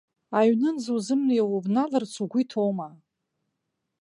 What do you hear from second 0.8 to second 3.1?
узымнеиуа, убналарц угәы иҭоума?!